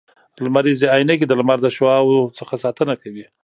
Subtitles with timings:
[0.43, 3.25] لمریزي عینکي د لمر د شعاوو څخه ساتنه کوي